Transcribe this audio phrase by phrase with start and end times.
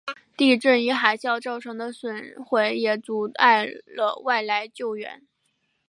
[0.35, 5.27] 地震与海啸造成的损毁也阻碍了外来的救援。